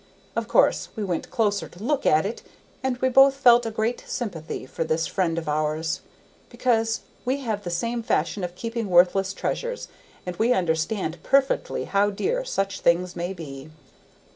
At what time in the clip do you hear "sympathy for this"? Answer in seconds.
4.07-5.05